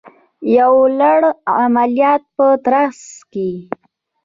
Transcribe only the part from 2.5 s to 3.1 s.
ترڅ